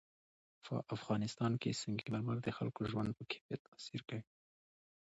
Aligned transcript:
په 0.65 0.73
افغانستان 0.95 1.51
کې 1.61 1.77
سنگ 1.81 1.99
مرمر 2.13 2.37
د 2.43 2.47
خلکو 2.57 2.79
د 2.83 2.87
ژوند 2.91 3.09
په 3.17 3.23
کیفیت 3.31 3.61
تاثیر 3.69 4.01
کوي. 4.09 4.23